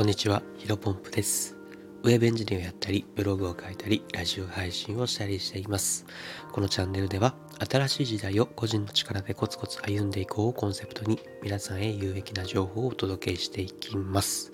[0.00, 1.54] こんにちは、ヒロポンプです。
[2.04, 6.06] ウェブエンジニアをやったり、ブログを書いたり、ラジオ配信をしたりしています。
[6.52, 7.34] このチャンネルでは、
[7.70, 14.52] 新しい時代を個人の力でコツコツ歩んでいこうをコンセプトに、皆さんへ有益な情報をお届けしていきます。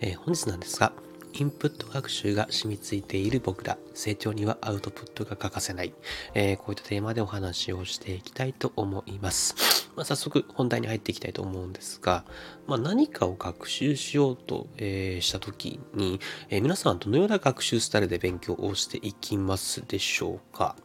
[0.00, 0.92] えー本日なんですが、
[1.34, 5.94] インプット学習が染みついている僕ら、成長にはアウトプットが欠かせない、
[6.34, 9.79] えーこういったテーマでお話をしていきたいと思います。
[9.96, 12.24] まあ、早速本題に入っていきたいと思うんですが、
[12.66, 20.76] まあ、何かを学習しようと、えーした時に、えー皆さんはどのような学習スタイルで勉強をしていきますでしょうか？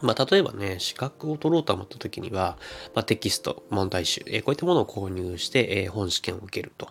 [0.00, 2.58] まあ、例えばね、資格を取ろうと思った時には、
[2.92, 6.88] まあ、テキスト、問題集、えーこういったものを購入して、えー本試験を受けると。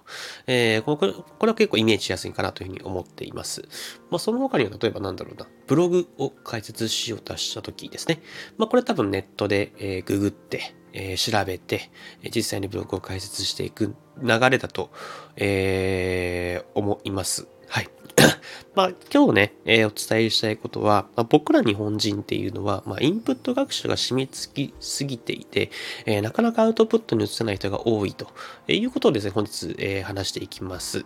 [0.47, 3.63] えーこれこれは結構イメージしやすいかなというふうに思っています。
[4.09, 8.21] まあ、その他には例えばなんだろうな、ブログを開設しようとした時ですね。
[8.57, 11.89] まあ、これ多分ネットで、えーググって、えー調べて、
[12.23, 14.89] え実際にブログを開設していく流れだと、
[15.35, 17.47] えー思います。
[17.67, 17.89] はい。
[18.75, 25.71] まあ、今日ね、えーお伝えしたいことは、まあ、僕ら日本人っていうのは、まあ、インプット学習が染みつきすぎていて、
[26.05, 28.27] えーなかなかアウトプットに移せない人が多いと
[28.67, 31.05] いうことをですね、本日、えー話していきます。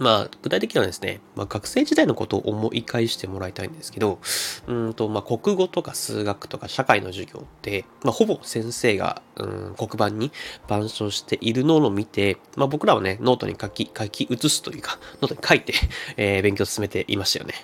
[0.00, 4.18] まあ、具体的にはですね、まあ、学生時代のことを思い返してもらいたいんですけど、
[4.66, 10.32] うんと、まあ、国語とか数学とか社会の授業って、まあ、ほぼ先生が、うん、黒板に
[10.66, 15.74] 板書しているのを見て、まあ、僕らはね、ノートに書き、書き写すというか、ノートに書いて、
[16.16, 17.54] えー勉強を進めていましたよね。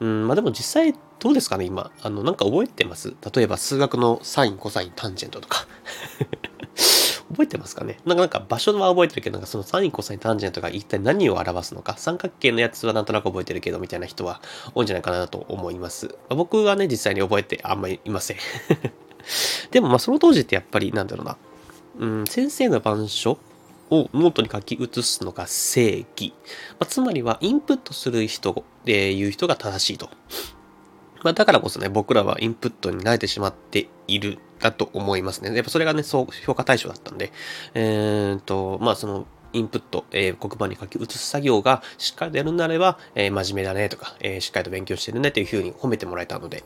[0.00, 1.92] うん、まあでも実際どうですかね、今。
[2.02, 3.14] あの、なんか覚えてます？
[3.34, 5.66] 例えば数学のサイン、コサイン、タンジェントとか。
[7.30, 7.98] 覚えてますかね？
[8.04, 14.40] なんかなんか場所は覚えてるけど、なんかそのサイン、コサイン、タンジェントが一体何を表すのか、三角形のやつはなんとなく覚えてるけど、みたいな人は
[14.74, 16.16] 多いんじゃないかなと思います。
[16.28, 18.36] 僕はね、実際に覚えてあんまりいません。
[19.72, 21.36] でもまあその当時ってやっぱりなんだろうな、
[21.98, 23.38] うん、先生の板書
[23.90, 26.32] をノートに書き写すのが正義。
[26.72, 30.10] まあつまりはインプットする人でいう人が正しいと。
[31.22, 35.54] まあ、だからこそね、僕らはインプットに慣れてしまっているだと思いますね。
[35.54, 37.32] やっぱそれがね、そう、評価対象だったんで、
[37.74, 46.62] えーっと、まあその、インプット、えー黒板に書き写す作業がしっかりとやるなれば、えー真面目だねとか、えーしっかりと勉強してるねというふうに褒めてもらえたので、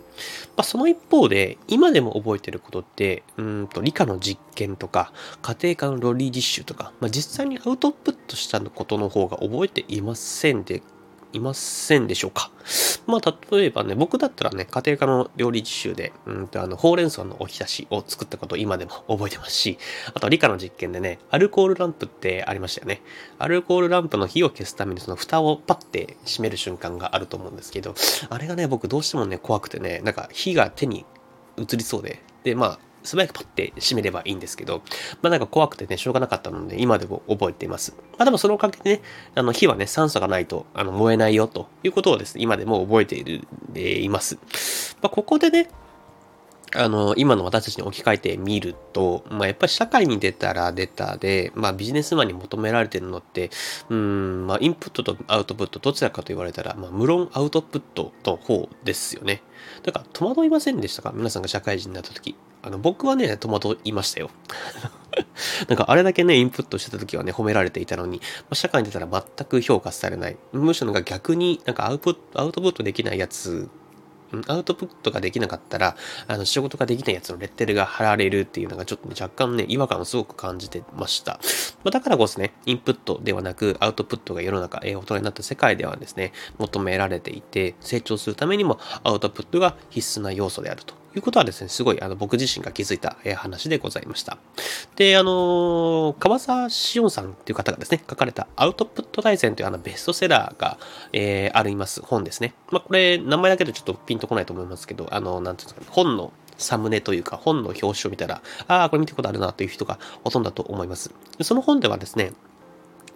[0.57, 5.13] まあ、その一方で、今でも覚えてることって、うんと、理科の実験とか、
[5.43, 10.83] 家庭科の論理実習とか、まあ、実際にアウトプットしたことの方が覚えていませんで、
[11.33, 12.51] いませんでしょうか。
[13.11, 19.79] まあ、例えばね、僕だったらね、家庭科の料理実習で、うんと、あの、ほうれん草のおひたしを作ったことを今でも 覚えてますし、
[20.15, 23.03] あと理科の実験でね、アルコールランプってありましたよね。
[23.39, 27.95] アルコールランプの火を消すためにその蓋をパッて閉める瞬間があると思うんですけど、
[28.29, 31.05] あれがね、僕どうしてもね、怖くてね、なんか火が手に
[31.57, 34.83] 移りそうで、で、まあ、素早くパッて閉めればいいんですけど、
[35.23, 37.95] まあなんか怖くてね、しょうがなかったので、今でも覚えています。
[38.19, 39.03] まあでもそのおかげでね、
[39.35, 44.39] あの火はね、酸素がないとあの燃えないよということをですね、今でも覚えている、でいます。
[45.03, 45.69] まあここでね、
[46.77, 53.51] あの、今の私たちに置き換えてみると、まあ、やっぱり社会に出たら出たで、まあ、ビジネスマンに求められてるのって、
[53.89, 59.43] うん、まあ、インプットとアウトプット、どちらかと言われたら、まあ、無論アウトプットの方ですよね。
[59.83, 61.13] だから、戸惑いませんでしたか？
[61.15, 62.37] 皆さんが社会人になった時。
[62.63, 64.31] あの、僕はね、戸惑いましたよ。
[65.69, 70.37] なんか、あれだけね、インプットしてた時はね、褒められていたのに、まあ、社会に出たら全く評価されない。
[70.53, 73.69] むしろなんか逆になんかアウトプット、アウトプットできないやつ
[74.47, 75.97] アウトプットができなかったら、
[76.27, 81.41] あの、仕事ができないやつのレッテルが貼られるっていうのがちょっとね、若干ね、違和感をすごく感じてました。
[81.85, 91.00] まあ、だからこそね、インプットではなく、アウトプットが世の中、えー大人になった世界ではですね、求められていて、成長するためにもアウトプットが必須な要素であると。
[91.15, 94.39] いうことはですね、すごい、あの、僕自身が気づいた、え話でございました。
[94.97, 100.79] で、あの川沢志音さんっていう方がですね、書かれたアウトプット大全というあのベストセラーが、
[101.13, 102.55] えーあります本ですね。
[102.71, 111.13] まあ、これ、名前だけでちょっとピンとこないと思いますけど、あの、なんていうんですかね、本のサムネというか、本の表紙を見たら、ああ、これ見たことあるなという人がほとんどだと思います。
[111.43, 112.33] その本ではですね、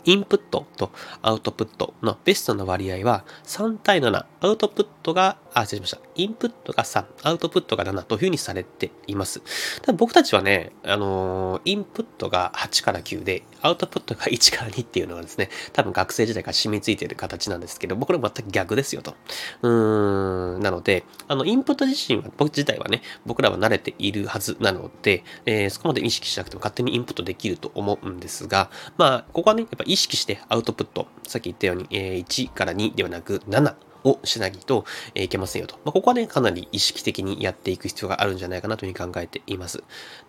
[0.04, 0.90] インプットと
[1.22, 5.98] アウトプットのベストな割合は3対7、アウトプットが、あ、失礼しました。
[6.16, 9.40] インプットが3、アウトプットが7というふうにされています。
[9.82, 19.14] ただ僕たちはね、あのーインプットが8から9で、アウトプットが1から2っていうのがですね、多分学生時代から染みついている形なんですけど、僕ら全く逆ですよと。
[19.62, 33.74] うーん、なので、あの、インプット自身は、僕自体はね、僕らは慣れているはずなので、えーそこまで意識しなくても勝手にインプットできると思うんですが、まあ、ここはね、やっぱ意識してアウトプット、さっき言ったように、えー1から2ではなく7
[34.04, 34.84] をしないと、
[35.14, 35.76] えいけませんよと。
[35.84, 39.82] まあ、ここはね、かなり意識的にやっていく必要があるんじゃないかなというふうに考えています。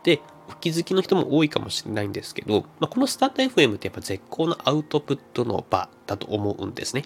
[0.04, 7.03] で、お気づきの人も多いかもしれないんですけど、まあ、このスタート FM ってやっぱ絶好のアウトプットの場だと思うんですね。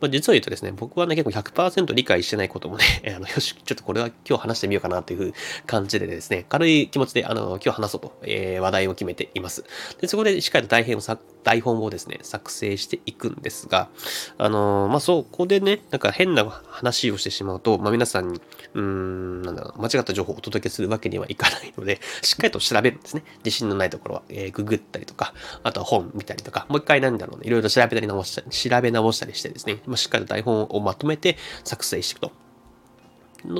[0.00, 2.84] まあ、実を言うとですね、僕はね、結構100%理解してないこともね、
[3.14, 5.34] あの、よし、ちょっとこれは今日話してみようかなという
[5.66, 9.64] 感じでですね、軽い気持ちで、あの、今日話そうと、えー、話題を決めています。
[10.00, 13.88] で、そこでしっかりと台本をさ台本をですね、作成していくんですが、
[14.36, 18.40] あのー、まあ、そこでね、なんか変な話をしてしまうと、まあ、皆さんに、
[18.74, 23.24] うーん、なんだろう、間違った情報をお届けするわけにはいかないので、しっかりと調調べるんですね。
[23.44, 25.32] 自信のないところは、えー、ググったりとか、
[25.62, 32.45] あとは本見たりとか、もう一回なんだろうね、いろいろ調べたり直したり、調べ直したりしてですね、まあ、しっかりと台本をまとめて作成していくと。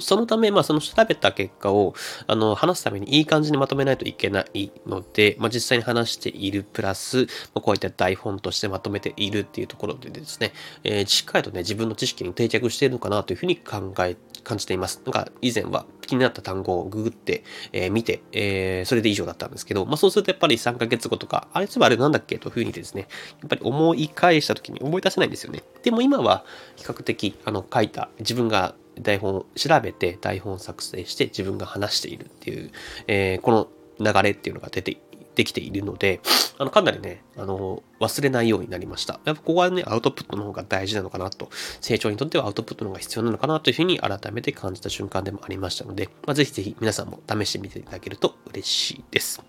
[0.00, 1.94] そのため、まあ、その調べた結果を、
[2.26, 10.52] あの、話すためにいい感じにまとめないといけないので、まあ、実際に話しているプラス、ま、こういった台本としてまとめているっていうところでですね、
[10.84, 15.02] えー、しっかりとね、自分の知識に定着しているのかなというふうに考え、感じています。
[15.04, 17.42] なんか、以前は気になった単語をググって、
[17.72, 23.08] えー、見て、えー、それで以上だったんですけど、まあ、そうするとやっぱり3ヶ月後とか、あれ、そういえばあれなんだっけというふうにですね、
[23.40, 25.62] やっぱり思い返した時に思い出せないんですよね。
[25.82, 26.44] でも今は
[26.76, 32.70] 比較的、あの、書いた、自分が台本を調べて台本を作成して自分が話しているっていう、
[33.06, 34.98] えー、この流れっていうのが出て
[35.36, 36.20] できているので、
[36.58, 39.20] あの、かなりね、あの、忘れないようになりました。
[39.26, 41.50] やっぱここはね、アウトプットの方が大事なのかなと、
[41.82, 49.42] 成長にとってはアウトプットの方が必要なのかなというふうに改めて感じた瞬間でもありましたので、まあ、ぜひぜひ皆さんも試してみていただけると嬉しいです。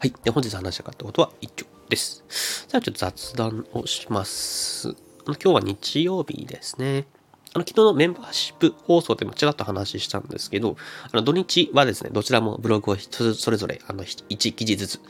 [0.00, 0.14] はい。
[0.24, 2.24] で、本日話したかったことは以上です。
[2.68, 4.96] じゃあちょっと雑談をします。
[5.26, 7.06] 今日は日曜日ですね。
[7.54, 10.76] あの、昨日のメンバーシップ放送でもちらっと話したんですけど、
[11.10, 15.00] あの、土日はですね、どちらもブログをそれぞれ、あの、1記事ずつ、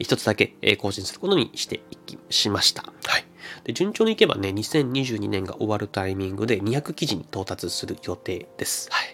[0.00, 2.82] 1つだけ更新することにしていき、しました。
[3.04, 3.24] はい。
[3.64, 8.88] で、順調にいけばね、2022年が終わるタイミングで200記事に到達する予定です。
[8.90, 9.11] はい。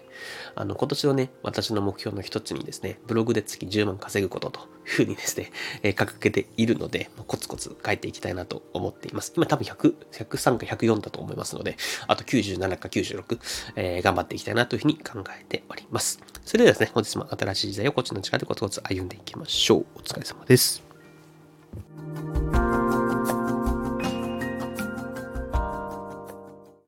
[0.55, 5.51] あの、今年のね、私の目標の一つにですね、ブログで月10万稼ぐことというふうにですね、
[5.83, 9.33] えー、掲げているので、コツコツ書いていきたいなと思っています。
[9.37, 11.77] 今多分100、103か104だと思いますので、
[12.07, 13.39] あと97か96、
[13.77, 16.21] えー、頑張っていきたいなというふうに考えております。
[16.45, 19.87] それではですね、本日も新しい時代をこっちの力でコツコツ歩んでいきましょう。
[19.97, 20.88] お疲れ様です。